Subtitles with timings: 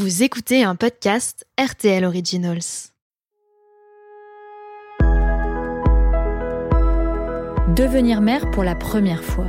[0.00, 2.88] Vous écoutez un podcast RTL Originals.
[7.76, 9.48] Devenir mère pour la première fois.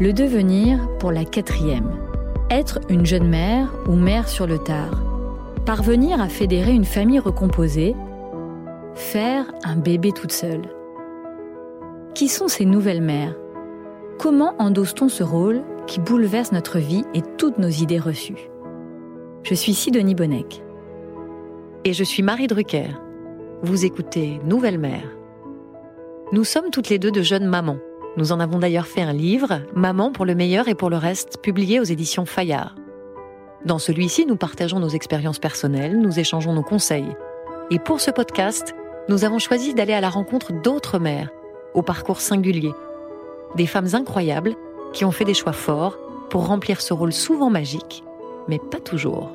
[0.00, 1.98] Le devenir pour la quatrième.
[2.50, 5.02] Être une jeune mère ou mère sur le tard.
[5.64, 7.96] Parvenir à fédérer une famille recomposée.
[8.94, 10.68] Faire un bébé toute seule.
[12.14, 13.34] Qui sont ces nouvelles mères?
[14.18, 18.50] Comment endosse-t-on ce rôle qui bouleverse notre vie et toutes nos idées reçues?
[19.44, 20.62] Je suis Sidonie Bonnec.
[21.84, 22.88] Et je suis Marie Drucker.
[23.62, 25.04] Vous écoutez Nouvelle Mère.
[26.32, 27.76] Nous sommes toutes les deux de jeunes mamans.
[28.16, 31.42] Nous en avons d'ailleurs fait un livre, Maman pour le meilleur et pour le reste,
[31.42, 32.74] publié aux éditions Fayard.
[33.66, 37.14] Dans celui-ci, nous partageons nos expériences personnelles, nous échangeons nos conseils.
[37.70, 38.74] Et pour ce podcast,
[39.10, 41.28] nous avons choisi d'aller à la rencontre d'autres mères,
[41.74, 42.72] au parcours singulier.
[43.56, 44.54] Des femmes incroyables
[44.94, 45.98] qui ont fait des choix forts
[46.30, 48.04] pour remplir ce rôle souvent magique,
[48.48, 49.30] mais pas toujours.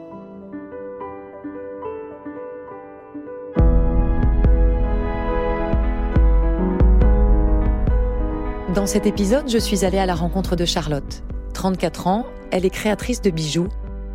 [8.76, 11.24] Dans cet épisode, je suis allée à la rencontre de Charlotte.
[11.54, 13.68] 34 ans, elle est créatrice de bijoux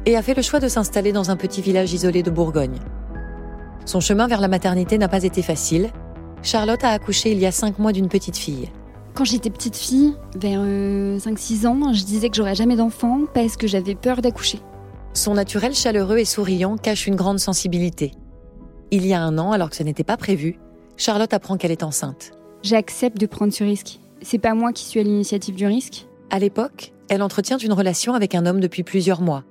[0.06, 2.78] et a fait le choix de s'installer dans un petit village isolé de Bourgogne.
[3.84, 5.90] Son chemin vers la maternité n'a pas été facile.
[6.42, 8.70] Charlotte a accouché il y a 5 mois d'une petite fille.
[9.14, 13.66] Quand j'étais petite fille, vers 5-6 ans, je disais que j'aurais jamais d'enfant parce que
[13.66, 14.60] j'avais peur d'accoucher.
[15.14, 18.12] Son naturel chaleureux et souriant cache une grande sensibilité.
[18.90, 20.58] Il y a un an, alors que ce n'était pas prévu,
[20.96, 22.32] Charlotte apprend qu'elle est enceinte.
[22.64, 24.00] J'accepte de prendre ce risque.
[24.22, 26.08] C'est pas moi qui suis à l'initiative du risque.
[26.30, 29.44] À l'époque, elle entretient une relation avec un homme depuis plusieurs mois.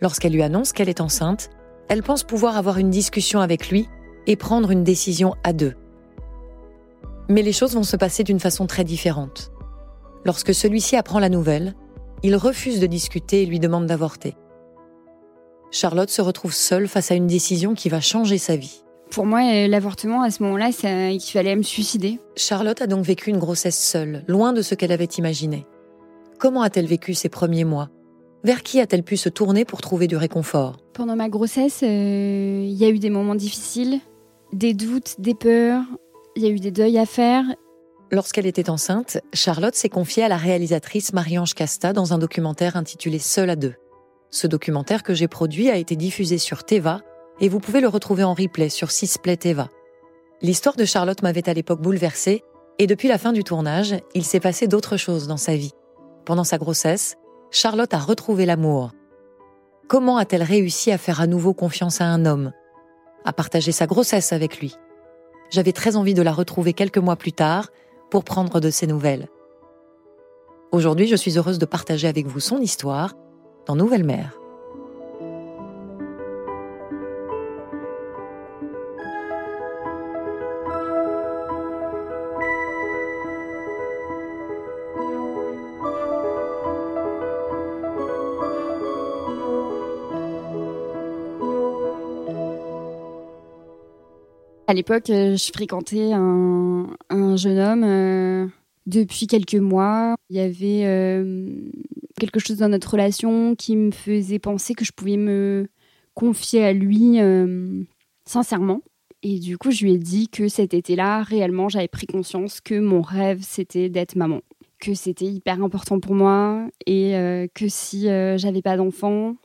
[0.00, 1.50] Lorsqu'elle lui annonce qu'elle est enceinte,
[1.88, 3.88] elle pense pouvoir avoir une discussion avec lui
[4.26, 5.74] et prendre une décision à deux.
[7.28, 9.52] Mais les choses vont se passer d'une façon très différente.
[10.24, 11.74] Lorsque celui-ci apprend la nouvelle,
[12.24, 14.34] il refuse de discuter et lui demande d'avorter.
[15.74, 18.84] Charlotte se retrouve seule face à une décision qui va changer sa vie.
[19.10, 22.20] Pour moi, euh, l'avortement, à ce moment-là, ça équivalait à me suicider.
[22.36, 25.66] Charlotte a donc vécu une grossesse seule, loin de ce qu'elle avait imaginé.
[26.38, 27.90] Comment a-t-elle vécu ces premiers mois?
[28.44, 30.76] Vers qui a-t-elle pu se tourner pour trouver du réconfort?
[30.92, 33.98] Pendant ma grossesse, euh, il y a eu des moments difficiles,
[34.52, 35.82] des doutes, des peurs,
[36.36, 37.44] il y a eu des deuils à faire.
[38.12, 43.18] Lorsqu'elle était enceinte, Charlotte s'est confiée à la réalisatrice Marie-Ange Casta dans un documentaire intitulé
[43.18, 43.74] Seul à deux.
[44.34, 47.00] Ce documentaire que j'ai produit a été diffusé sur Teva
[47.38, 49.68] et vous pouvez le retrouver en replay sur Sisplay Teva.
[50.42, 52.42] L'histoire de Charlotte m'avait à l'époque bouleversée
[52.80, 55.72] et depuis la fin du tournage, il s'est passé d'autres choses dans sa vie.
[56.24, 57.14] Pendant sa grossesse,
[57.52, 58.90] Charlotte a retrouvé l'amour.
[59.86, 62.50] Comment a-t-elle réussi à faire à nouveau confiance à un homme?
[63.24, 64.74] À partager sa grossesse avec lui
[65.54, 67.68] j'avais très envie de la retrouver quelques mois plus tard
[68.10, 69.28] pour prendre de ses nouvelles.
[70.72, 73.14] Aujourd'hui, je suis heureuse de partager avec vous son histoire
[73.66, 74.38] dans Nouvelle Mère.
[94.66, 96.86] À l'époque, euh, je fréquentais un,
[97.36, 98.46] jeune homme euh,
[98.86, 100.16] depuis quelques mois.
[100.30, 101.52] Il y avait euh,
[102.26, 105.68] quelque chose dans notre relation qui me faisait penser que je pouvais me
[106.14, 107.18] confier à lui
[108.24, 108.80] sincèrement.
[109.22, 112.78] Et du coup, je lui ai dit que cet été-là, réellement, j'avais pris conscience que
[112.78, 114.42] mon rêve, c'était d'être maman.
[114.80, 117.14] Que c'était hyper important pour moi et
[117.54, 119.36] que si j'avais pas d'enfant,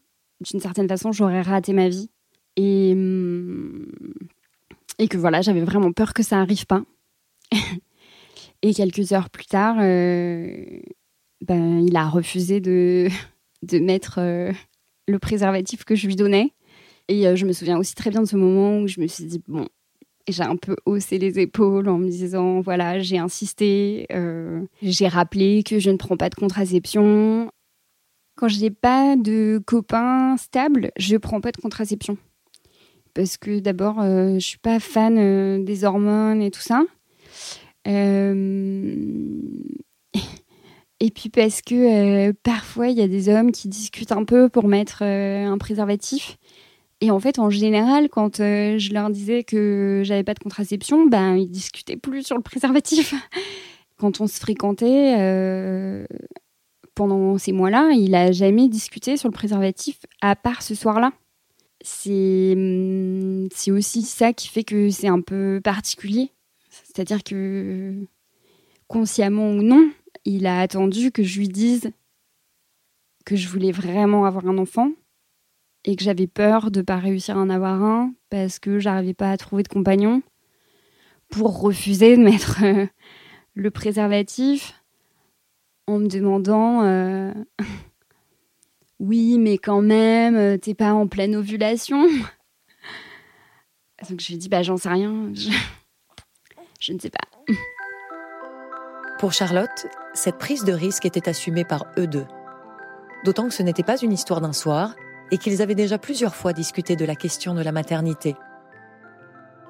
[0.42, 2.10] d'une certaine façon, j'aurais raté ma vie.
[2.58, 3.86] Et hum,
[5.00, 6.84] et que voilà, j'avais vraiment peur que ça n'arrive pas.
[8.62, 10.82] et quelques heures plus tard, euh,
[11.50, 13.10] ben, il a refusé de,
[13.74, 14.52] mettre euh,
[15.08, 16.54] le préservatif que je lui donnais.
[17.10, 19.26] Et euh, je me souviens aussi très bien de ce moment où je me suis
[19.26, 19.68] dit, bon,
[20.28, 24.08] j'ai un peu haussé les épaules en me disant, voilà, j'ai insisté,
[24.82, 27.52] j'ai rappelé que je ne prends pas de contraception.
[28.38, 32.18] Quand je n'ai pas de copain stable, je ne prends pas de contraception
[33.14, 36.84] parce que d'abord, euh, je suis pas fan euh, des hormones et tout ça.
[37.88, 39.42] Euh,
[41.00, 44.68] et puis parce que parfois, il y a des hommes qui discutent un peu pour
[44.68, 46.38] mettre un préservatif.
[47.02, 51.36] Et en fait, en général, quand je leur disais que j'avais pas de contraception, ben
[51.36, 53.14] ils discutaient plus sur le préservatif.
[53.98, 56.06] quand on se fréquentait
[56.96, 61.14] pendant ces mois-là, il a jamais discuté sur le préservatif à part ce soir-là
[61.82, 66.32] c'est hum, c'est aussi ça qui fait que c'est un peu particulier.
[66.70, 67.96] C'est-à-dire que
[68.88, 69.90] consciemment ou non,
[70.36, 71.92] il a attendu que je lui dise
[73.26, 74.92] que je voulais vraiment avoir un enfant
[75.86, 79.16] et que j'avais peur de ne pas réussir à en avoir un parce que j'arrivais
[79.16, 80.22] pas à trouver de compagnon
[81.30, 82.86] pour refuser de mettre euh,
[83.56, 84.76] le préservatif
[85.88, 87.34] en me demandant euh,
[89.00, 92.04] oui mais quand même euh, t'es pas en pleine ovulation?
[94.10, 95.32] Donc je lui ai dit bah j'en sais rien.
[95.34, 95.50] Je...
[96.80, 97.28] je ne sais pas
[99.20, 102.26] pour Charlotte cette prise de risque était assumée par eux deux
[103.26, 104.96] d'autant que ce n'était pas une histoire d'un soir
[105.32, 108.36] et qu'ils avaient déjà plusieurs fois discuté de la question de la maternité.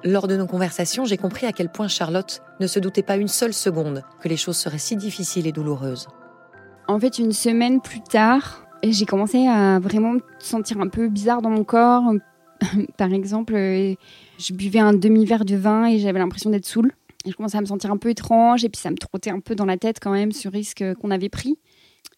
[0.04, 3.28] Lors de nos conversations, j'ai compris à quel point Charlotte ne se doutait pas une
[3.28, 6.08] seule seconde que les choses seraient si difficiles et douloureuses.
[6.88, 11.42] En fait, une semaine plus tard, j'ai commencé à vraiment me sentir un peu bizarre
[11.42, 12.04] dans mon corps.
[12.96, 13.94] Par exemple, euh,
[14.38, 16.92] je buvais un demi-verre de vin et j'avais l'impression d'être saoule.
[17.26, 19.54] Je commençais à me sentir un peu étrange et puis ça me trottait un peu
[19.54, 21.58] dans la tête quand même ce risque qu'on avait pris.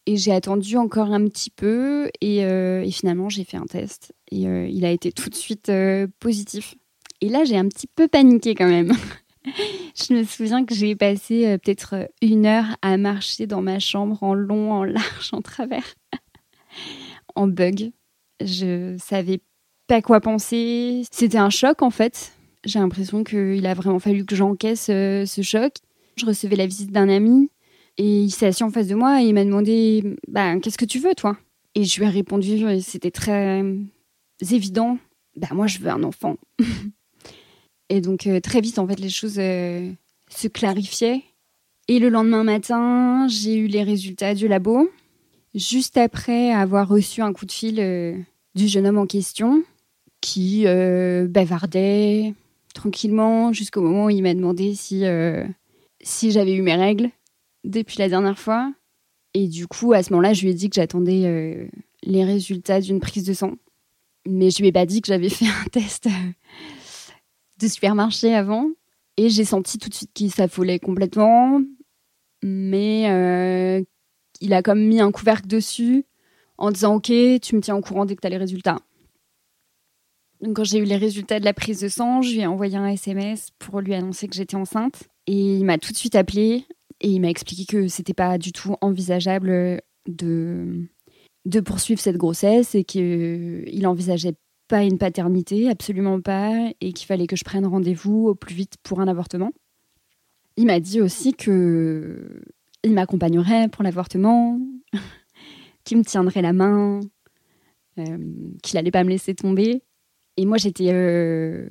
[0.07, 4.49] Et j'ai attendu encore un petit peu et, euh, finalement j'ai fait un test et
[4.49, 6.75] euh, il a été tout de suite euh, positif.
[7.21, 8.93] Et là j'ai un petit peu paniqué quand même.
[9.45, 14.35] je me souviens que j'ai passé peut-être une heure à marcher dans ma chambre en
[14.35, 15.95] long, en large, en travers,
[17.37, 17.93] en bug.
[18.41, 19.41] Je savais
[19.87, 21.03] pas quoi penser.
[21.13, 22.33] C'était un choc en fait.
[22.65, 25.75] J'ai l'impression qu'il a vraiment fallu que j'encaisse ce choc.
[26.17, 27.51] Je recevais la visite d'un ami
[27.99, 30.85] et il s'est assis en face de moi et il m'a demandé bah, Qu'est-ce que
[30.85, 31.37] tu veux, toi?
[31.75, 33.65] Et je lui ai répondu, c'était très
[34.51, 34.99] évident
[35.37, 36.37] bah, Moi, je veux un enfant.
[37.89, 39.91] et donc, euh, très vite, en fait, les choses euh,
[40.31, 41.23] se clarifiaient.
[41.89, 44.91] Et le lendemain matin, j'ai eu les résultats du labo.
[45.55, 48.17] Juste après avoir reçu un coup de fil euh,
[48.55, 49.63] du jeune homme en question,
[50.21, 50.65] qui
[51.29, 52.33] bavardait
[52.73, 55.05] tranquillement jusqu'au moment où il m'a demandé si,
[56.01, 57.11] si j'avais eu mes règles
[57.65, 58.73] depuis la dernière fois.
[59.35, 61.67] Et du coup, à ce moment-là, je lui ai dit que j'attendais euh,
[62.03, 63.53] les résultats d'une prise de sang.
[64.27, 66.33] Mais je lui ai pas dit que j'avais fait un test euh,
[67.59, 68.71] de supermarché avant.
[69.17, 71.61] Et j'ai senti tout de suite qu'il s'affolait complètement.
[72.43, 73.83] Mais euh,
[74.41, 76.05] il a comme mis un couvercle dessus
[76.59, 78.81] en disant Ok, tu me tiens au courant dès que tu as les résultats.
[80.55, 82.89] Quand j'ai eu les résultats de la prise de sang, je lui ai envoyé un
[82.89, 85.05] SMS pour lui annoncer que j'étais enceinte.
[85.27, 86.65] Et il m'a tout de suite appelé
[87.01, 90.89] et il m'a expliqué que c'était pas du tout envisageable de,
[91.45, 94.35] de poursuivre cette grossesse et qu'il envisageait
[94.69, 98.77] pas une paternité, absolument pas, et qu'il fallait que je prenne rendez-vous au plus vite
[98.83, 99.53] pour un avortement.
[100.57, 102.43] Il m'a dit aussi que
[102.83, 104.59] il m'accompagnerait pour l'avortement,
[105.85, 107.01] qu'il me tiendrait la main,
[107.99, 108.19] euh,
[108.63, 109.83] qu'il allait pas me laisser tomber.
[110.43, 111.69] Et moi, j'étais euh,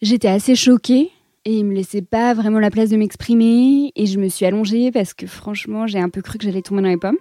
[0.00, 1.12] j'étais assez choquée
[1.44, 4.90] et il me laissait pas vraiment la place de m'exprimer et je me suis allongée
[4.90, 7.18] parce que franchement j'ai un peu cru que j'allais tomber dans les pommes.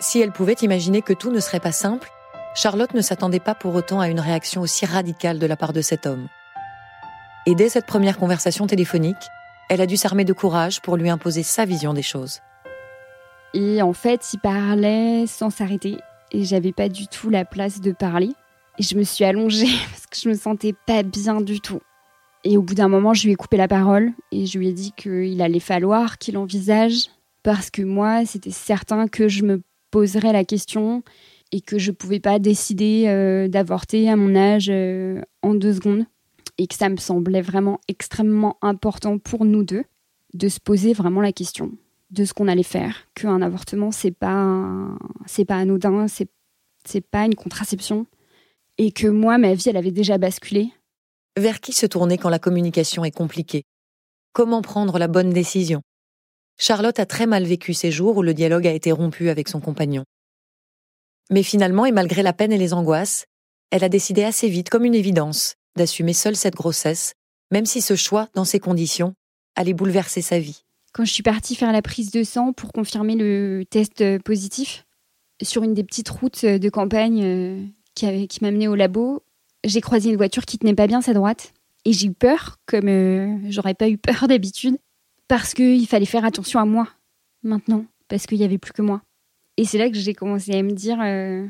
[0.00, 2.10] Si elle pouvait imaginer que tout ne serait pas simple,
[2.56, 5.82] Charlotte ne s'attendait pas pour autant à une réaction aussi radicale de la part de
[5.82, 6.26] cet homme.
[7.46, 9.28] Et dès cette première conversation téléphonique,
[9.68, 12.40] elle a dû s'armer de courage pour lui imposer sa vision des choses.
[13.54, 15.98] Et en fait, il parlait sans s'arrêter
[16.32, 18.30] et j'avais pas du tout la place de parler.
[18.78, 21.80] Et je me suis allongée parce que je me sentais pas bien du tout.
[22.44, 24.72] Et au bout d'un moment, je lui ai coupé la parole et je lui ai
[24.72, 27.08] dit qu'il allait falloir qu'il envisage
[27.42, 29.60] parce que moi, c'était certain que je me
[29.90, 31.02] poserais la question
[31.52, 36.04] et que je pouvais pas décider euh, d'avorter à mon âge euh, en deux secondes
[36.58, 39.84] et que ça me semblait vraiment extrêmement important pour nous deux
[40.34, 41.72] de se poser vraiment la question
[42.10, 44.88] de ce qu'on allait faire, qu'un avortement c'est pas
[45.26, 46.28] c'est pas anodin, c'est
[46.86, 48.06] c'est pas une contraception,
[48.78, 50.70] et que moi, ma vie, elle avait déjà basculé.
[51.38, 53.64] Vers qui se tourner quand la communication est compliquée?
[54.32, 55.82] Comment prendre la bonne décision?
[56.56, 59.60] Charlotte a très mal vécu ces jours où le dialogue a été rompu avec son
[59.60, 60.04] compagnon.
[61.30, 63.26] Mais finalement, et malgré la peine et les angoisses,
[63.70, 67.14] elle a décidé assez vite, comme une évidence, d'assumer seule cette grossesse,
[67.50, 69.14] même si ce choix, dans ces conditions,
[69.56, 70.64] allait bouleverser sa vie.
[70.92, 74.84] Quand je suis partie faire la prise de sang pour confirmer le test positif,
[75.42, 79.22] sur une des petites routes de campagne euh, qui, qui m'a mené au labo,
[79.64, 81.52] j'ai croisé une voiture qui tenait pas bien sa droite.
[81.84, 84.76] Et j'ai eu peur, comme euh, j'aurais pas eu peur d'habitude,
[85.28, 86.88] parce qu'il fallait faire attention à moi,
[87.42, 89.02] maintenant, parce qu'il y avait plus que moi.
[89.56, 91.46] Et c'est là que j'ai commencé à me dire, euh,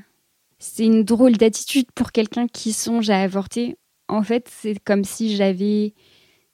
[0.58, 3.76] c'est une drôle d'attitude pour quelqu'un qui songe à avorter.
[4.08, 5.94] En fait, c'est comme si j'avais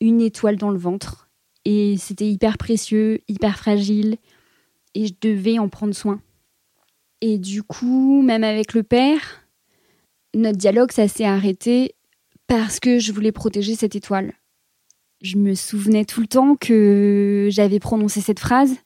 [0.00, 1.25] une étoile dans le ventre.
[1.66, 4.18] Et c'était hyper précieux, hyper fragile.
[4.94, 6.23] Et je devais en prendre soin.
[7.20, 9.44] Et du coup, même avec le père,
[10.32, 11.96] notre dialogue, ça s'est arrêté
[12.46, 14.32] parce que je voulais protéger cette étoile.
[15.23, 18.76] Je me souvenais tout le temps que j'avais prononcé cette phrase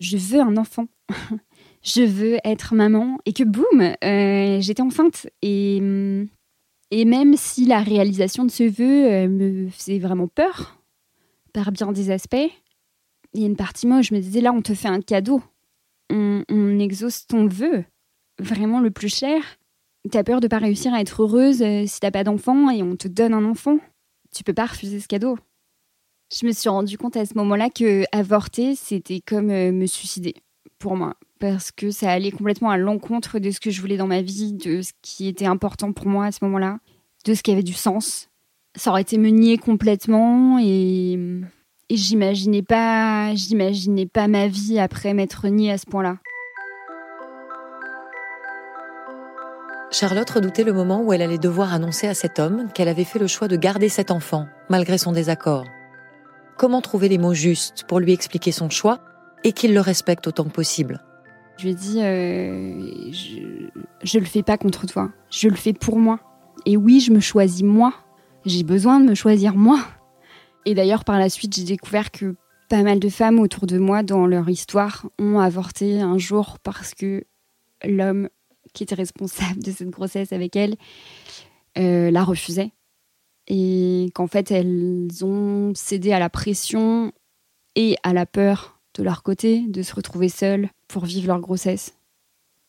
[0.00, 0.86] Je veux un enfant.
[1.82, 5.26] je veux être maman et que boum, euh, j'étais enceinte.
[5.42, 5.82] Et,
[6.90, 10.81] et même si la réalisation de ce vœu euh, me faisait vraiment peur,
[11.52, 12.50] par bien des aspects,
[13.34, 15.00] il y a une partie moi où je me disais là, on te fait un
[15.00, 15.42] cadeau.
[16.10, 17.84] On, on exauce ton vœu,
[18.38, 19.42] vraiment le plus cher.
[20.10, 22.96] T'as peur de pas réussir à être heureuse euh, si t'as pas d'enfant et on
[22.96, 23.78] te donne un enfant.
[24.34, 25.38] Tu peux pas refuser ce cadeau.
[26.34, 30.34] Je me suis rendu compte à ce moment-là que avorter, c'était comme me suicider
[30.78, 34.06] pour moi parce que ça allait complètement à l'encontre de ce que je voulais dans
[34.06, 36.78] ma vie, de ce qui était important pour moi à ce moment-là,
[37.24, 38.28] de ce qui avait du sens.
[38.74, 41.12] Ça aurait été me nier complètement et,
[41.88, 46.16] et j'imaginais pas, j'imaginais pas ma vie après m'être niée à ce point-là.
[49.92, 53.18] Charlotte redoutait le moment où elle allait devoir annoncer à cet homme qu'elle avait fait
[53.18, 55.66] le choix de garder cet enfant, malgré son désaccord.
[56.56, 59.00] Comment trouver les mots justes pour lui expliquer son choix
[59.44, 61.04] et qu'il le respecte autant que possible?
[61.58, 63.12] Je lui ai dit, euh,
[64.02, 66.20] je, le fais pas contre toi, je le fais pour moi.
[66.64, 67.92] Et oui, je me choisis moi.
[68.44, 69.84] J'ai besoin de me choisir moi.
[70.64, 72.34] Et d'ailleurs, par la suite, j'ai découvert que
[72.68, 76.94] pas mal de femmes autour de moi, dans leur histoire, ont avorté un jour parce
[76.94, 77.24] que
[77.84, 78.28] l'homme
[78.72, 80.76] qui était responsable de cette grossesse avec elle
[81.78, 82.72] euh, la refusait.
[83.48, 87.12] Et qu'en fait, elles ont cédé à la pression
[87.74, 91.94] et à la peur de leur côté de se retrouver seules pour vivre leur grossesse.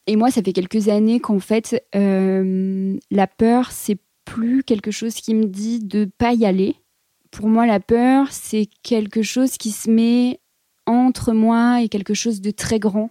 [0.05, 5.15] Et moi, ça fait quelques années qu'en fait, euh, la peur, c'est plus quelque chose
[5.15, 6.75] qui me dit de pas y aller.
[7.31, 10.39] Pour moi, la peur, c'est quelque chose qui se met
[10.85, 13.09] entre moi et quelque chose de très grand.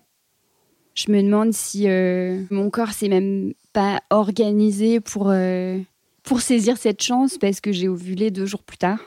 [0.95, 5.79] Je me demande si euh, mon corps s'est même pas organisé pour, euh,
[6.23, 8.99] pour saisir cette chance parce que j'ai ovulé deux jours plus tard.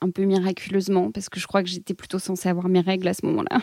[0.00, 3.14] Un peu miraculeusement, parce que je crois que j'étais plutôt censée avoir mes règles à
[3.14, 3.60] ce moment-là.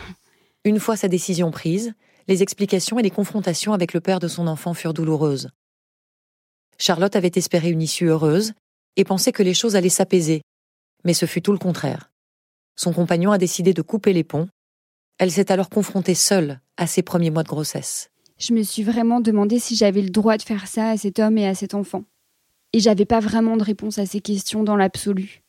[0.64, 1.92] Une fois sa décision prise,
[2.28, 5.50] les explications et les confrontations avec le père de son enfant furent douloureuses.
[6.80, 8.54] Charlotte avait espéré une issue heureuse
[8.96, 10.40] et pensait que les choses allaient s'apaiser,
[11.04, 12.10] mais ce fut tout le contraire.
[12.74, 14.48] Son compagnon a décidé de couper les ponts.
[15.18, 18.10] Elle s'est alors confrontée seule à ses premiers mois de grossesse.
[18.38, 21.36] Je me suis vraiment demandé si j'avais le droit de faire ça à cet homme
[21.36, 22.04] et à cet enfant.
[22.72, 25.42] Et j'avais pas vraiment de réponse à ces questions dans l'absolu.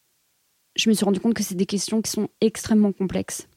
[0.75, 3.47] Je me suis rendu compte que c'est des questions qui sont extrêmement complexes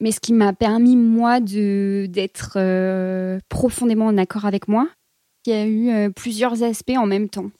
[0.00, 4.88] mais ce qui m'a permis, moi, d'être euh, profondément en accord avec moi.
[5.50, 7.50] Y a eu euh, plusieurs aspects en même temps.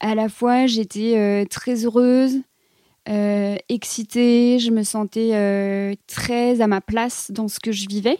[0.00, 2.40] À la fois, j'étais euh, très heureuse,
[3.68, 8.18] excitée, je me sentais très à ma place dans ce que je vivais.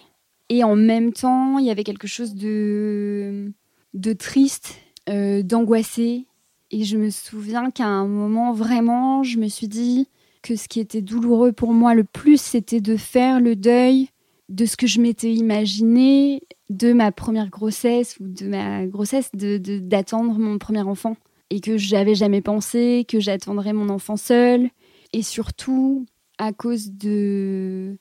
[0.49, 3.50] Et en même temps, il y avait quelque chose de,
[3.94, 4.76] de triste,
[5.08, 6.26] d'angoissé.
[6.70, 10.06] Et je me souviens qu'à un moment, vraiment, je me suis dit,
[10.46, 14.11] que ce qui était douloureux pour moi le plus, c'était de faire le deuil
[14.49, 20.35] de ce que je m'étais imaginé de ma première grossesse ou de ma grossesse, d'attendre
[20.35, 21.17] de, mon premier enfant.
[21.50, 24.69] Et que j'avais jamais pensé que j'attendrais mon enfant seul.
[25.12, 26.07] Et surtout,
[26.38, 27.97] à cause de,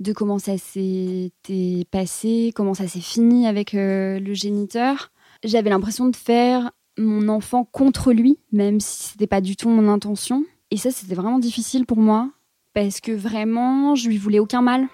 [0.00, 5.12] de comment ça s'était passé, comment ça s'est fini avec euh, le géniteur,
[5.44, 9.88] j'avais l'impression de faire mon enfant contre lui, même si c'était pas du tout mon
[9.88, 10.44] intention.
[10.70, 12.30] Et ça, c'était vraiment difficile pour moi
[12.74, 14.88] parce que vraiment, je lui voulais aucun mal.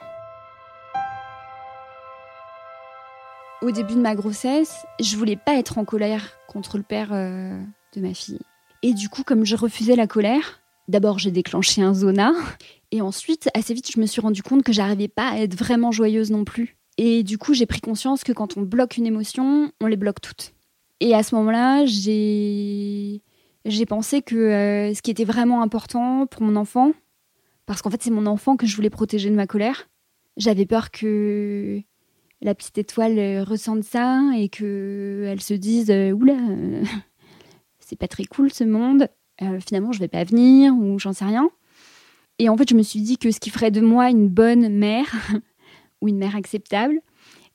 [3.66, 7.60] Au début de ma grossesse, je voulais pas être en colère contre le père euh,
[7.96, 8.38] de ma fille.
[8.84, 12.32] Et du coup, comme je refusais la colère, d'abord j'ai déclenché un zona,
[12.92, 15.90] et ensuite, assez vite, je me suis rendu compte que j'arrivais pas à être vraiment
[15.90, 16.76] joyeuse non plus.
[16.96, 20.20] Et du coup, j'ai pris conscience que quand on bloque une émotion, on les bloque
[20.20, 20.54] toutes.
[21.00, 23.20] Et à ce moment-là, j'ai
[23.64, 26.92] j'ai pensé que euh, ce qui était vraiment important pour mon enfant,
[27.66, 29.88] parce qu'en fait c'est mon enfant que je voulais protéger de ma colère,
[30.36, 31.82] j'avais peur que
[32.42, 36.36] la petite étoile euh, ressente ça et que elle se dise euh, oula
[37.78, 39.08] c'est pas très cool ce monde,
[39.60, 41.48] finalement je vais pas venir ou j'en sais rien.
[42.40, 44.68] Et en fait je me suis dit que ce qui ferait de moi une bonne
[44.68, 45.06] mère
[46.00, 47.00] ou une mère acceptable,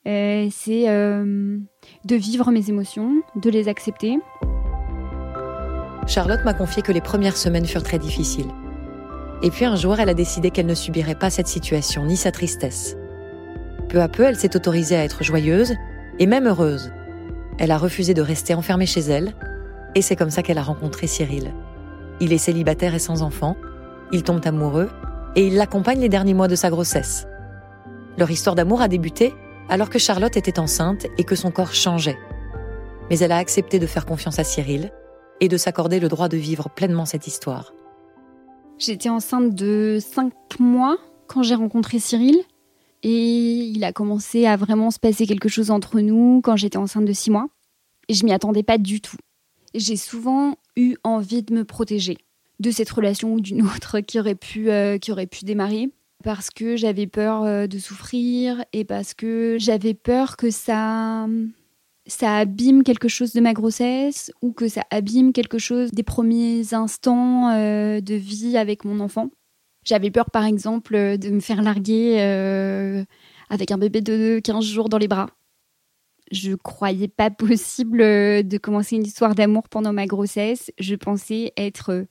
[0.05, 4.19] c'est de vivre mes émotions, de les accepter.
[6.07, 8.51] Charlotte m'a confié que les premières semaines furent très difficiles.
[9.43, 12.31] Et puis un jour, elle a décidé qu'elle ne subirait pas cette situation ni sa
[12.31, 12.95] tristesse.
[13.91, 15.75] Peu à peu, elle s'est autorisée à être joyeuse
[16.17, 16.93] et même heureuse.
[17.59, 19.35] Elle a refusé de rester enfermée chez elle,
[19.95, 21.53] et c'est comme ça qu'elle a rencontré Cyril.
[22.21, 23.57] Il est célibataire et sans enfant,
[24.13, 24.89] ils tombent amoureux,
[25.35, 27.27] et il l'accompagne les derniers mois de sa grossesse.
[28.17, 29.33] Leur histoire d'amour a débuté
[29.67, 32.17] alors que Charlotte était enceinte et que son corps changeait.
[33.09, 34.91] Mais elle a accepté de faire confiance à Cyril,
[35.41, 37.73] et de s'accorder le droit de vivre pleinement cette histoire.
[38.77, 42.37] J'étais enceinte de 5 mois quand j'ai rencontré Cyril.
[43.03, 47.05] Et il a commencé à vraiment se passer quelque chose entre nous quand j'étais enceinte
[47.05, 47.47] de six mois.
[48.07, 49.17] Et je m'y attendais pas du tout.
[49.73, 52.17] J'ai souvent eu envie de me protéger
[52.59, 55.89] de cette relation ou d'une autre qui aurait pu, euh, qui aurait pu démarrer
[56.23, 61.27] parce que j'avais peur euh, de souffrir et parce que j'avais peur que ça
[62.07, 66.73] ça abîme quelque chose de ma grossesse ou que ça abîme quelque chose des premiers
[66.73, 69.29] instants euh, de vie avec mon enfant.
[69.83, 72.19] J'avais peur par exemple de me faire larguer
[73.49, 75.27] avec un bébé de 15 jours dans les bras.
[76.31, 80.71] Je croyais pas possible de commencer une histoire d'amour pendant ma grossesse.
[80.79, 82.05] Je pensais être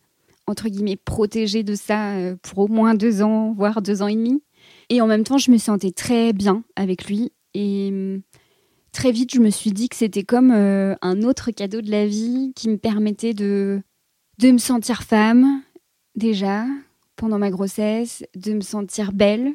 [0.51, 4.17] entre guillemets, protégée de ça euh, pour au moins deux ans, voire deux ans et
[4.17, 4.43] demi.
[4.89, 7.33] Et en même temps, je me sentais très bien avec lui.
[7.55, 8.23] Et hum,
[8.93, 12.07] très vite, je me suis dit que c'était comme euh, un autre cadeau de la
[12.07, 13.81] vie qui me permettait de,
[14.39, 15.63] de me sentir femme,
[16.17, 16.67] déjà,
[17.21, 19.53] pendant ma grossesse, de me sentir belle,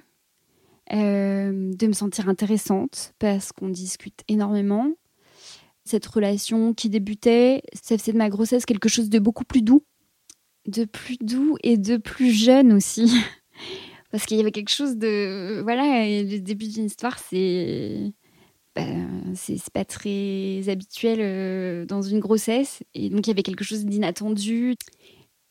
[0.94, 4.92] euh, de me sentir intéressante, parce qu'on discute énormément.
[5.84, 9.84] Cette relation qui débutait, ça faisait de ma grossesse quelque chose de beaucoup plus doux
[10.68, 13.12] de plus doux et de plus jeune aussi.
[14.12, 15.62] Parce qu'il y avait quelque chose de.
[15.62, 18.14] Voilà, le début d'une histoire, c'est.
[18.76, 22.84] Ben, c'est pas très habituel euh, dans une grossesse.
[22.94, 24.76] Et donc, il y avait quelque chose d'inattendu.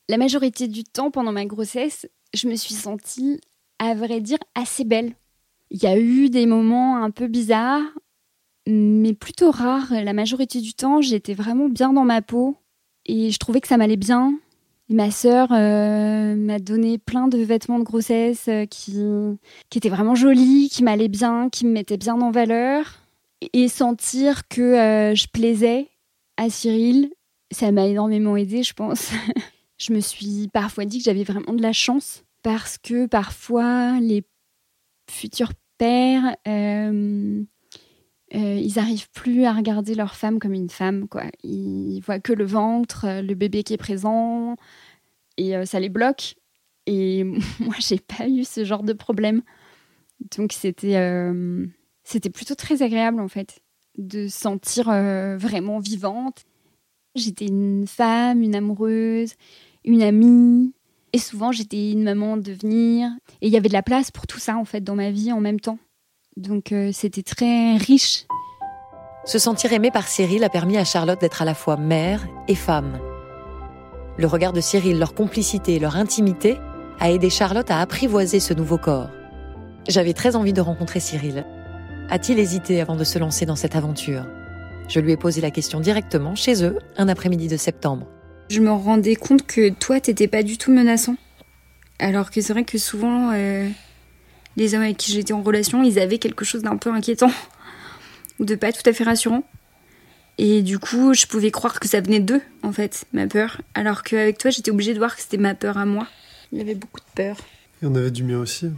[0.08, 3.40] La majorité du temps, pendant ma grossesse, je me suis sentie,
[3.78, 5.14] à vrai dire, assez belle.
[5.70, 7.82] Il y a eu des moments un peu bizarres,
[8.66, 9.92] mais plutôt rares.
[9.92, 12.56] La majorité du temps, j'étais vraiment bien dans ma peau.
[13.06, 14.38] Et je trouvais que ça m'allait bien
[14.88, 18.98] ma sœur euh, m'a donné plein de vêtements de grossesse euh, qui,
[19.74, 23.00] étaient vraiment jolis, qui m'allaient bien, qui me mettaient bien en valeur.
[23.52, 25.88] Et sentir que euh, je plaisais
[26.36, 27.10] à Cyril,
[27.50, 29.10] ça m'a énormément aidé, je pense.
[29.84, 34.24] je me suis parfois dit que j'avais vraiment de la chance parce que parfois les
[35.10, 37.46] futurs pères, ils
[38.78, 41.24] arrivent plus à regarder leur femme comme une femme, quoi.
[41.42, 44.56] Ils voient que le ventre, le bébé qui est présent,
[45.36, 46.36] et euh, ça les bloque.
[46.86, 47.24] Et
[47.60, 49.42] moi, j'ai pas eu ce genre de problème.
[50.36, 51.66] Donc c'était euh,
[52.04, 53.60] c'était plutôt très agréable en fait
[53.98, 56.44] de sentir euh, vraiment vivante.
[57.14, 59.34] J'étais une femme, une amoureuse,
[59.84, 60.72] une amie.
[61.12, 63.08] Et souvent, j'étais une maman de devenir.
[63.40, 65.32] Et il y avait de la place pour tout ça, en fait, dans ma vie
[65.32, 65.78] en même temps.
[66.36, 68.26] Donc, c'était très riche.
[69.24, 72.54] Se sentir aimée par Cyril a permis à Charlotte d'être à la fois mère et
[72.54, 72.98] femme.
[74.18, 76.58] Le regard de Cyril, leur complicité, leur intimité
[77.00, 79.10] a aidé Charlotte à apprivoiser ce nouveau corps.
[79.88, 81.44] J'avais très envie de rencontrer Cyril.
[82.10, 84.26] A-t-il hésité avant de se lancer dans cette aventure?
[84.88, 88.06] Je lui ai posé la question directement chez eux un après-midi de septembre.
[88.54, 91.16] Je me rendais compte que toi, t'étais pas du tout menaçant.
[91.98, 93.68] Alors que c'est vrai que souvent, euh,
[94.56, 97.32] les hommes avec qui j'étais en relation, ils avaient quelque chose d'un peu inquiétant
[98.38, 99.42] ou de pas tout à fait rassurant.
[100.38, 103.60] Et du coup, je pouvais croire que ça venait d'eux, en fait, ma peur.
[103.74, 106.06] Alors qu'avec toi, j'étais obligée de voir que c'était ma peur à moi.
[106.52, 107.36] Il y avait beaucoup de peur.
[107.82, 108.70] Il y en avait du mien aussi.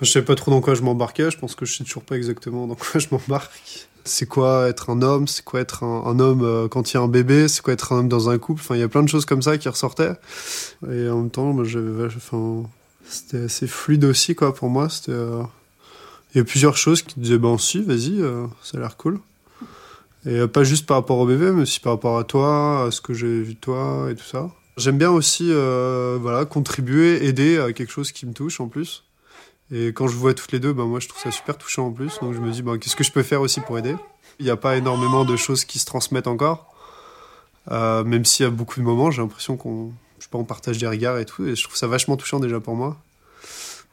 [0.00, 2.16] Je sais pas trop dans quoi je m'embarquais, je pense que je sais toujours pas
[2.16, 3.89] exactement dans quoi je m'embarque.
[4.04, 7.02] C'est quoi être un homme C'est quoi être un, homme euh, quand il y a
[7.02, 9.02] un bébé C'est quoi être un homme dans un couple Enfin, il y a plein
[9.02, 10.12] de choses comme ça qui ressortaient.
[10.90, 12.62] Et en même temps, enfin,
[13.04, 14.88] c'était assez fluide aussi, quoi, pour moi.
[14.88, 15.42] C'était, euh,
[16.34, 19.20] il y a plusieurs choses qui disaient, ben si, vas-y, euh, ça a l'air cool.
[20.26, 23.00] Et pas juste par rapport au bébé, mais aussi par rapport à toi, à ce
[23.00, 24.50] que j'ai vu de toi et tout ça.
[24.76, 29.04] J'aime bien aussi voilà, contribuer, aider à quelque chose qui me touche en plus.
[29.72, 31.92] Et quand je vois toutes les deux, ben moi je trouve ça super touchant en
[31.92, 32.18] plus.
[32.20, 33.94] Donc je me dis, ben, qu'est-ce que je peux faire aussi pour aider?
[34.38, 36.74] Il n'y a pas énormément de choses qui se transmettent encore.
[37.70, 39.92] Euh, même s'il y a beaucoup de moments, j'ai l'impression qu'on
[40.32, 41.46] on partage des regards et tout.
[41.46, 42.96] Et je trouve ça vachement touchant déjà pour moi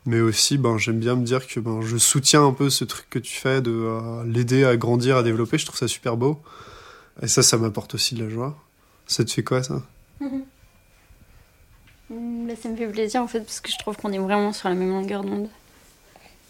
[0.07, 3.07] mais aussi ben, j'aime bien me dire que ben, je soutiens un peu ce truc
[3.09, 5.57] que tu fais de euh, l'aider à grandir, à développer.
[5.57, 6.39] Je trouve ça super beau.
[7.21, 8.57] Et ça, ça m'apporte aussi de la joie.
[9.05, 9.83] Ça te fait quoi ça?
[12.09, 14.69] Bah, Ça me fait plaisir en fait parce que je trouve qu'on est vraiment sur
[14.69, 15.49] la même longueur d'onde.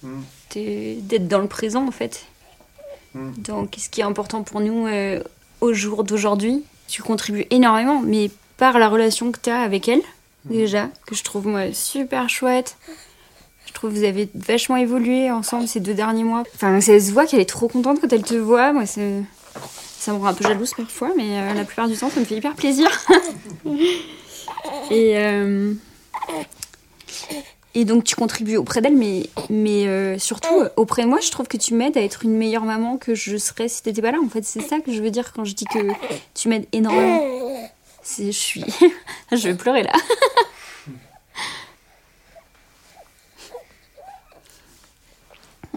[0.03, 0.21] Mm.
[0.55, 2.25] D'être dans le présent en fait.
[3.13, 3.31] Mm.
[3.37, 5.21] Donc ce qui est important pour nous euh,
[5.61, 6.63] au jour d'aujourd'hui.
[6.87, 10.01] Tu contribues énormément, mais par la relation que tu as avec elle,
[10.45, 10.53] mm.
[10.53, 12.77] déjà, que je trouve moi super chouette
[13.77, 16.43] trouve que vous avez vachement évolué ensemble ces deux derniers mois.
[16.55, 18.73] Enfin, ça se voit qu'elle est trop contente quand elle te voit.
[18.73, 22.19] Moi, ça me rend un peu jalouse parfois, mais euh, la plupart du temps, ça
[22.19, 22.89] me fait hyper plaisir.
[24.91, 25.73] et, euh,
[27.79, 31.47] et donc, tu contribues auprès d'elle, mais, mais euh, surtout auprès de moi, je trouve
[31.47, 34.17] que tu m'aides à être une meilleure maman que je serais si t'étais pas là.
[34.19, 35.77] En fait, c'est ça que je veux dire quand je dis que
[36.33, 37.21] tu m'aides énormément.
[38.17, 38.65] Je suis.
[39.31, 39.93] je vais pleurer là.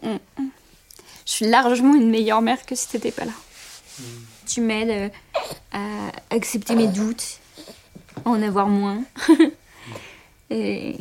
[0.02, 0.16] Mm.
[1.26, 3.32] suis largement une meilleure mère que si t'étais pas là.
[4.46, 5.08] Tu m'aides euh,
[5.72, 7.38] à accepter mes doutes,
[8.24, 9.04] à en avoir moins.
[10.50, 10.94] et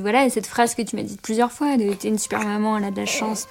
[0.00, 2.84] voilà, cette phrase que tu m'as dite plusieurs fois, de t'es une super maman, elle
[2.84, 3.48] a de la chance.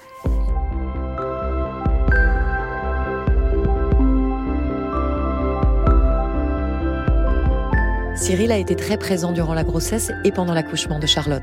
[8.16, 11.42] Cyril a été très présent durant la grossesse et pendant l'accouchement de Charlotte.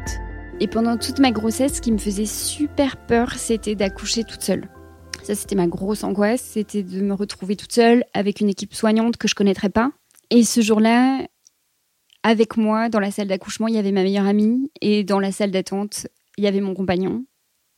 [0.60, 4.70] Et pendant toute ma grossesse, ce qui me faisait super peur, c'était d'accoucher toute seule.
[5.24, 9.18] Ça, c'était ma grosse angoisse, c'était de me retrouver toute seule avec une équipe soignante
[9.18, 9.92] que je connaîtrais pas.
[10.30, 11.20] Et ce jour-là,
[12.24, 15.32] avec moi, dans la salle d'accouchement, il y avait ma meilleure amie et dans la
[15.32, 16.08] salle d'attente,
[16.38, 17.26] il y avait mon compagnon.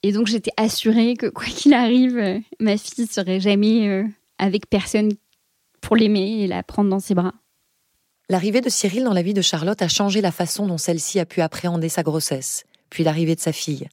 [0.04, 4.04] Et donc, j'étais assurée que quoi qu'il arrive, euh, ma fille serait jamais euh,
[4.38, 5.12] avec personne
[5.82, 7.34] pour l'aimer et la prendre dans ses bras.
[8.30, 11.26] L'arrivée de Cyril dans la vie de Charlotte a changé la façon dont celle-ci a
[11.26, 13.88] pu appréhender sa grossesse, puis l'arrivée de sa fille.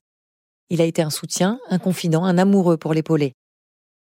[0.70, 3.34] Il a été un soutien, un confident, un amoureux pour l'épauler.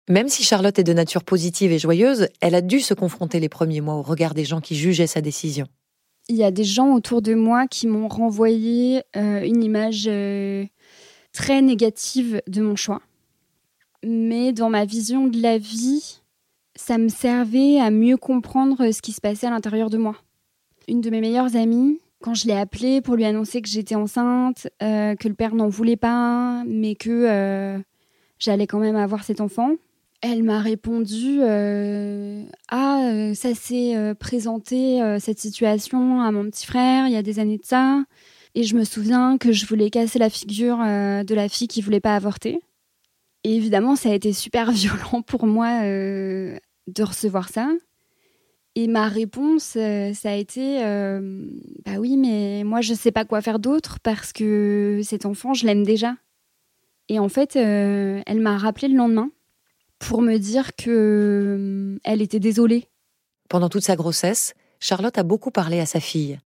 [0.08, 3.48] Même si Charlotte est de nature positive et joyeuse, elle a dû se confronter les
[3.48, 5.66] premiers mois au regard des gens qui jugeaient sa décision.
[6.28, 10.64] Il y a des gens autour de moi qui m'ont renvoyé euh, une image euh,
[11.32, 13.00] très négative de mon choix.
[14.02, 16.20] Mais dans ma vision de la vie,
[16.74, 20.16] ça me servait à mieux comprendre ce qui se passait à l'intérieur de moi.
[20.88, 24.68] Une de mes meilleures amies, quand je l'ai appelée pour lui annoncer que j'étais enceinte,
[24.82, 27.80] euh, que le père n'en voulait pas, mais que
[28.38, 29.76] j'allais quand même avoir cet enfant,
[30.22, 37.12] elle m'a répondu euh, Ah, ça s'est présenté, cette situation, à mon petit frère il
[37.12, 38.04] y a des années de ça.
[38.54, 42.00] Et je me souviens que je voulais casser la figure de la fille qui voulait
[42.00, 42.60] pas avorter.
[43.44, 47.68] Et évidemment, ça a été super violent pour moi de recevoir ça.
[48.78, 51.46] Et ma réponse, euh, ça a été euh,
[51.86, 55.64] Bah oui, mais moi, je sais pas quoi faire d'autre parce que cet enfant, je
[55.64, 56.14] l'aime déjà.
[57.08, 59.30] Et en fait, euh, elle m'a rappelé le lendemain
[59.98, 62.88] pour me dire que elle était désolée.
[63.48, 66.38] Pendant toute sa grossesse, Charlotte a beaucoup parlé à sa fille.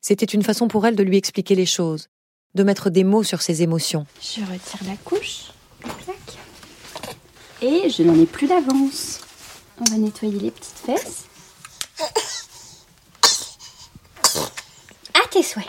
[0.00, 2.08] C'était une façon pour elle de lui expliquer les choses,
[2.54, 4.06] de mettre des mots sur ses émotions.
[4.20, 5.46] Je retire la couche,
[7.62, 9.20] et je n'en ai plus d'avance.
[9.80, 11.24] On va nettoyer les petites fesses.
[15.14, 15.66] À tes souhaits.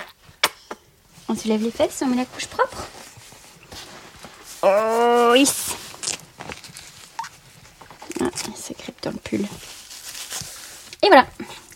[1.30, 2.86] On se lève les fesses, on met la couche propre.
[4.63, 5.48] Oh, oui.
[8.19, 11.28] Ah, ça grippe dans le Et voilà.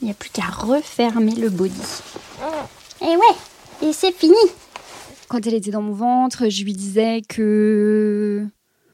[0.02, 1.82] Il n'y a plus qu'à refermer le body.
[3.02, 4.36] Et ouais, et c'est fini.
[5.28, 8.46] Quand elle était dans mon ventre, je lui disais que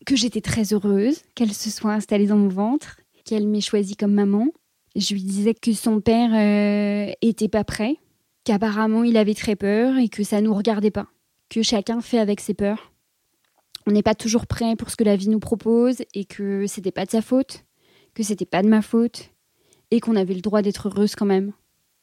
[0.05, 4.13] que j'étais très heureuse qu'elle se soit installée dans mon ventre qu'elle m'ait choisie comme
[4.13, 4.47] maman.
[4.95, 7.97] Je lui disais que son père euh, était pas prêt,
[8.45, 11.07] qu'apparemment il avait très peur et que ça nous regardait pas,
[11.49, 12.93] que chacun fait avec ses peurs.
[13.87, 16.91] On n'est pas toujours prêt pour ce que la vie nous propose et que c'était
[16.91, 17.64] pas de sa faute,
[18.15, 19.29] que c'était pas de ma faute
[19.91, 21.53] et qu'on avait le droit d'être heureuse quand même.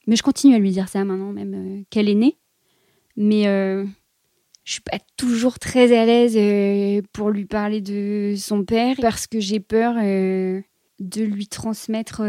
[0.06, 2.38] Mais je continue à lui dire ça maintenant, même euh, qu'elle est née.
[3.16, 3.84] Mais euh,
[4.64, 9.26] je suis pas toujours très à l'aise euh, pour lui parler de son père parce
[9.26, 12.22] que j'ai peur de lui transmettre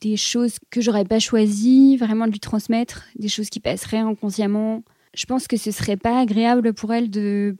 [0.00, 4.84] des choses que j'aurais pas choisies, vraiment de lui transmettre des choses qui passeraient inconsciemment.
[5.14, 7.56] Je pense que ce serait pas agréable pour elle de,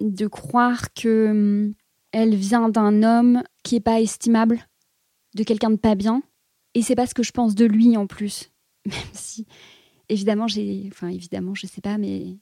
[0.00, 1.74] de croire que hum,
[2.18, 4.66] elle vient d'un homme qui est pas estimable,
[5.34, 6.22] de quelqu'un de pas bien.
[6.72, 8.50] Et c'est pas ce que je pense de lui en plus.
[8.86, 9.46] Même si,
[10.08, 10.88] évidemment, j'ai.
[10.90, 12.38] Enfin, évidemment, je sais pas, mais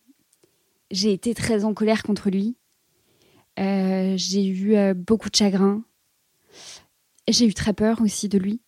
[0.92, 2.56] j'ai été très en colère contre lui.
[3.58, 5.82] Euh, j'ai eu euh, beaucoup de chagrin.
[7.26, 8.60] J'ai eu très peur aussi de lui.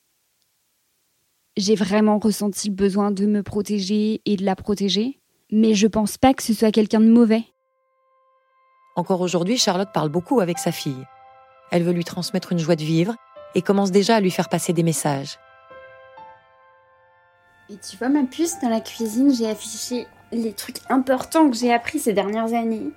[1.56, 5.20] J'ai vraiment ressenti le besoin de me protéger et de la protéger,
[5.52, 7.44] mais je pense pas que ce soit quelqu'un de mauvais.
[8.96, 11.06] Encore aujourd'hui, Charlotte parle beaucoup avec sa fille.
[11.70, 13.14] Elle veut lui transmettre une joie de vivre
[13.54, 15.38] et commence déjà à lui faire passer des messages.
[17.68, 21.74] Et tu vois ma puce dans la cuisine, j'ai affiché les trucs importants que j'ai
[21.74, 22.90] appris ces dernières années,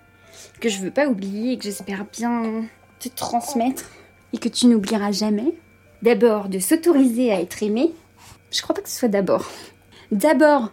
[0.62, 2.64] que je veux pas oublier et que j'espère bien
[3.00, 3.84] te transmettre
[4.32, 5.54] et que tu n'oublieras jamais.
[6.02, 7.94] D'abord, de s'autoriser à être aimé.
[8.52, 9.46] Je crois pas que ce soit d'abord.
[10.12, 10.72] D'abord,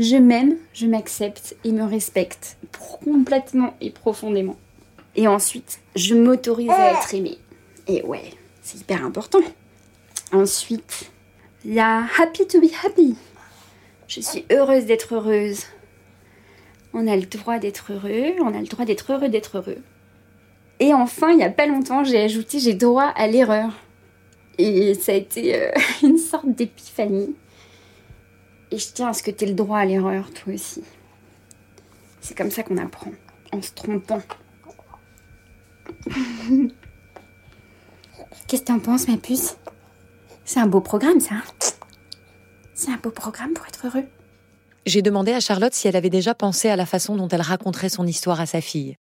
[0.00, 2.56] je m'aime, je m'accepte et me respecte
[3.04, 4.56] complètement et profondément.
[5.14, 7.36] Et ensuite, je m'autorise à être aimé.
[7.86, 8.30] Et ouais,
[8.62, 9.40] c'est hyper important.
[10.32, 11.10] Ensuite,
[11.64, 13.14] la happy to be happy.
[14.08, 15.64] Je suis heureuse d'être heureuse.
[16.94, 19.78] On a le droit d'être heureux, on a le droit d'être heureux d'être heureux.
[20.80, 23.70] Et enfin, il n'y a pas longtemps, j'ai ajouté j'ai droit à l'erreur.
[24.56, 25.70] Et ça a été euh,
[26.02, 27.34] une sorte d'épiphanie.
[28.70, 30.82] Et je tiens à ce que tu aies le droit à l'erreur, toi aussi.
[32.20, 33.12] C'est comme ça qu'on apprend,
[33.52, 34.22] en se trompant.
[38.46, 39.56] Qu'est-ce que t'en penses, ma puce?
[40.44, 41.36] C'est un beau programme, ça.
[42.74, 44.06] C'est un beau programme pour être heureux.
[44.86, 47.88] J'ai demandé à Charlotte si elle avait déjà pensé à la façon dont elle raconterait
[47.88, 48.96] son histoire à sa fille.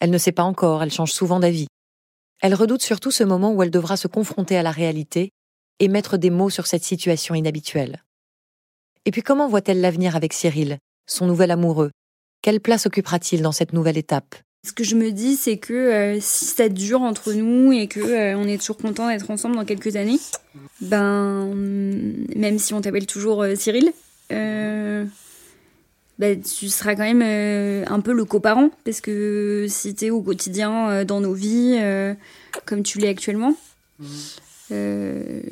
[0.00, 1.68] Elle ne sait pas encore, elle change souvent d'avis.
[2.40, 5.30] Elle redoute surtout ce moment où elle devra se confronter à la réalité
[5.78, 8.02] et mettre des mots sur cette situation inhabituelle.
[9.04, 11.90] Et puis comment voit-elle l'avenir avec Cyril, son nouvel amoureux?
[12.42, 14.36] Quelle place occupera-t-il dans cette nouvelle étape?
[14.64, 17.98] Ce que je me dis, c'est que euh, si ça dure entre nous et que
[17.98, 20.20] euh, on est toujours content d'être ensemble dans quelques années,
[20.80, 21.52] ben
[22.36, 23.92] même si on t'appelle toujours euh, Cyril,
[24.30, 25.10] ben,
[26.40, 31.20] tu seras quand même un peu le coparent parce que si t'es au quotidien dans
[31.20, 31.78] nos vies
[32.64, 33.54] comme tu l'es actuellement.
[34.72, 35.42] Euh,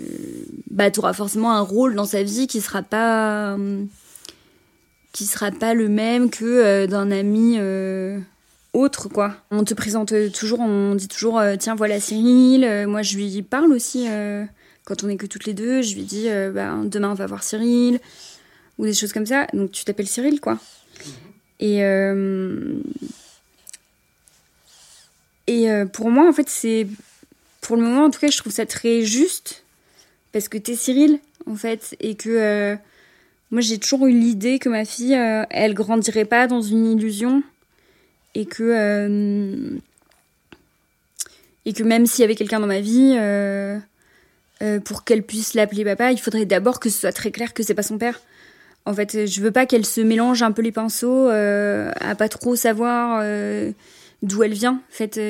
[0.70, 3.56] bah, tu auras forcément un rôle dans sa vie qui sera pas
[5.12, 8.18] qui sera pas le même que euh, d'un ami euh,
[8.72, 9.34] autre quoi.
[9.50, 12.86] On te présente toujours, on dit toujours euh, tiens voilà Cyril.
[12.86, 14.06] moi je lui parle aussi
[14.84, 15.82] quand on est que toutes les deux.
[15.82, 18.00] Je lui dis bah, demain on va voir Cyril
[18.78, 19.46] ou des choses comme ça.
[19.52, 20.58] Donc tu t'appelles Cyril quoi.
[21.58, 21.80] Et
[25.46, 26.86] et pour moi en fait c'est
[27.60, 29.64] pour le moment, en tout cas, je trouve ça très juste
[30.32, 32.76] parce que t'es Cyril, en fait, et que euh,
[33.50, 37.42] moi j'ai toujours eu l'idée que ma fille, euh, elle grandirait pas dans une illusion
[38.34, 39.78] et que euh,
[41.66, 43.18] et que même s'il y avait quelqu'un dans ma vie,
[44.84, 47.74] pour qu'elle puisse l'appeler papa, il faudrait d'abord que ce soit très clair que c'est
[47.74, 48.20] pas son père.
[48.86, 52.56] En fait, je veux pas qu'elle se mélange un peu les pinceaux, à pas trop
[52.56, 53.22] savoir
[54.22, 54.72] d'où elle vient.
[54.72, 55.20] En fait,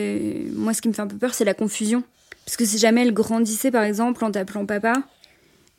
[0.54, 2.04] moi, ce qui me fait un peu peur, c'est la confusion.
[2.50, 5.04] Parce que si jamais elle grandissait, par exemple, en t'appelant papa,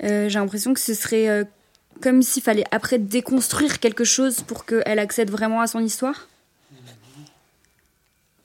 [0.06, 1.44] euh, j'ai l'impression que ce serait euh,
[2.00, 6.30] comme s'il fallait après déconstruire quelque chose pour qu'elle accède vraiment à son histoire.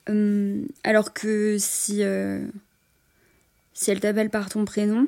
[0.09, 2.03] Euh, alors que si,
[3.75, 5.07] si elle t'appelle par ton prénom,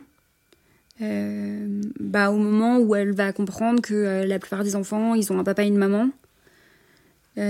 [1.00, 5.44] bah, au moment où elle va comprendre que la plupart des enfants, ils ont un
[5.44, 6.09] papa et une maman,
[7.35, 7.40] tu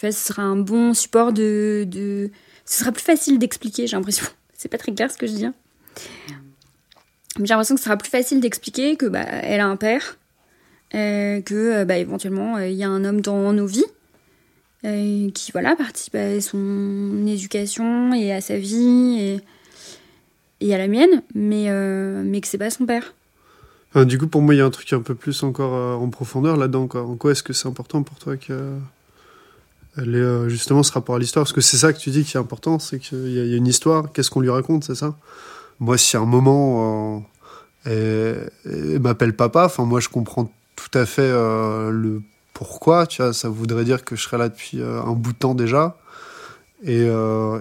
[0.00, 2.32] vois, ce sera un bon support de, de...
[2.64, 4.26] Ce sera plus facile d'expliquer, j'ai l'impression.
[4.58, 5.46] C'est pas très clair ce que je dis.
[5.46, 5.54] Hein.
[7.36, 10.18] J'ai l'impression que ce sera plus facile d'expliquer que bah, elle a un père,
[10.94, 13.86] euh, que euh, bah, éventuellement euh, il y a un homme dans nos vies
[14.82, 19.40] qui voilà participe à son éducation et à sa vie et,
[20.60, 21.68] et à la mienne, mais
[22.22, 23.12] mais que c'est pas son père.
[24.06, 26.56] du coup, pour moi, il y a un truc un peu plus encore en profondeur
[26.56, 26.88] là-dedans.
[26.94, 28.78] En quoi est-ce que c'est important pour toi que
[30.00, 32.24] elle est euh, justement ce rapport à l'histoire Parce que c'est ça que tu dis
[32.24, 35.14] qui est important, c'est qu'il y, a une histoire, qu'est-ce qu'on lui raconte, c'est ça?
[35.80, 37.24] Moi, si à un moment,
[37.86, 43.22] euh, elle, m'appelle papa, enfin, moi, je comprends tout à fait euh, le pourquoi, tu
[43.22, 45.96] vois, ça voudrait dire que je serais là depuis un bout de temps déjà.
[46.84, 47.06] Et,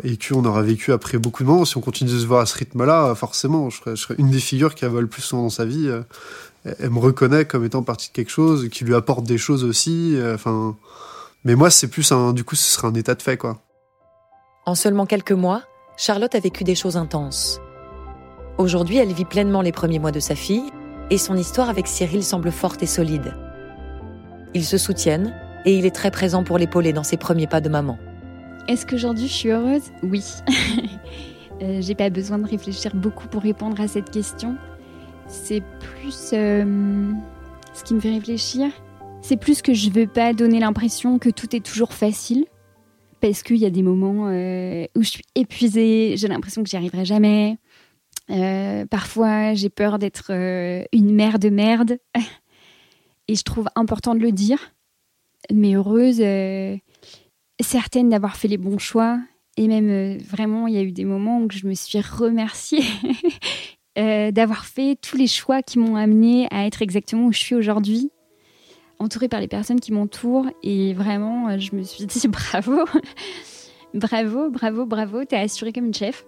[0.03, 1.65] et qu'on aura vécu après beaucoup de moments.
[1.65, 4.73] Si on continue de se voir à ce rythme-là, forcément, je serais, une des figures
[4.73, 5.87] qui a le plus souvent dans sa vie.
[6.65, 10.17] elle me reconnaît comme étant partie de quelque chose, qui lui apporte des choses aussi.
[10.33, 10.75] Enfin,
[11.43, 13.61] mais moi, c'est plus un, du coup, ce serait un état de fait, quoi.
[14.65, 15.63] En seulement quelques mois,
[15.95, 17.59] Charlotte a vécu des choses intenses.
[18.57, 20.71] Aujourd'hui, elle vit pleinement les premiers mois de sa fille
[21.09, 23.33] et son histoire avec Cyril semble forte et solide.
[24.53, 25.33] Ils se soutiennent
[25.65, 27.97] et il est très présent pour l'épauler dans ses premiers pas de maman.
[28.67, 29.83] Est-ce qu'aujourd'hui je suis heureuse?
[30.03, 30.23] Oui.
[31.61, 34.55] euh, J'ai pas besoin de réfléchir beaucoup pour répondre à cette question.
[35.27, 37.11] C'est plus euh,
[37.73, 38.69] ce qui me fait réfléchir,
[39.27, 42.45] c'est plus que je veux pas donner l'impression que tout est toujours facile.
[43.19, 46.77] Parce qu'il y a des moments euh, où je suis épuisée, j'ai l'impression que j'y
[46.77, 47.57] arriverai jamais.
[48.29, 51.97] Euh, parfois, j'ai peur d'être euh, une mère de merde.
[53.27, 54.73] Et je trouve important de le dire.
[55.53, 56.23] Mais heureuse,
[57.59, 59.19] certaine d'avoir fait les bons choix.
[59.57, 62.85] Et même vraiment, il y a eu des moments où je me suis remerciée
[63.97, 68.09] d'avoir fait tous les choix qui m'ont amenée à être exactement où je suis aujourd'hui
[68.99, 70.47] entourée par les personnes qui m'entourent.
[70.63, 72.85] Et vraiment, euh, je me suis dit bravo,
[73.93, 76.25] bravo, bravo, bravo, t'es assurée comme une chef.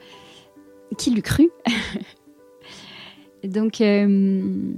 [0.98, 1.50] Qui l'eût cru
[3.44, 4.74] Donc, euh,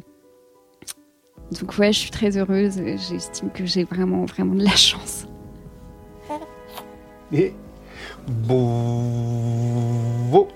[1.60, 2.82] donc ouais, je suis très heureuse.
[3.10, 5.25] J'estime que j'ai vraiment, vraiment de la chance.
[7.34, 7.54] Et
[8.27, 10.47] bon.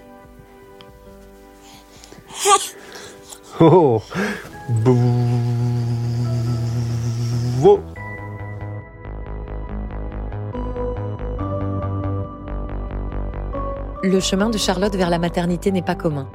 [3.59, 4.01] Oh.
[14.05, 16.29] Le chemin de Charlotte vers la maternité n'est pas commun.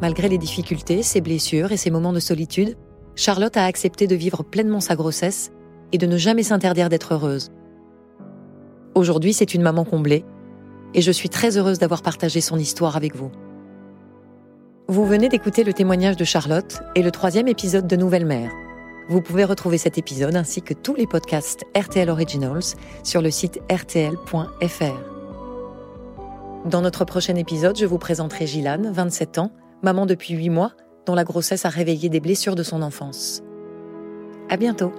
[0.00, 2.74] Malgré les difficultés, ses blessures et ses moments de solitude,
[3.16, 5.52] Charlotte a accepté de vivre pleinement sa grossesse
[5.92, 7.50] et de ne jamais s'interdire d'être heureuse.
[8.94, 10.24] Aujourd'hui, c'est une maman comblée,
[10.94, 13.30] et je suis très heureuse d'avoir partagé son histoire avec vous.
[14.88, 18.50] Vous venez d'écouter le témoignage de Charlotte et le troisième épisode de Nouvelle Mère.
[19.10, 23.60] Vous pouvez retrouver cet épisode ainsi que tous les podcasts RTL Originals sur le site
[23.70, 25.11] rtl.fr.
[26.64, 29.50] Dans notre prochain épisode, je vous présenterai Gilane, 27 ans,
[29.82, 30.72] maman depuis 8 mois,
[31.06, 33.42] dont la grossesse a réveillé des blessures de son enfance.
[34.48, 34.92] À bientôt!